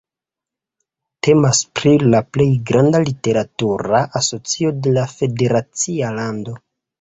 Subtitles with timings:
[1.27, 6.57] Temas pri la plej granda literatura asocio de la federacia lando.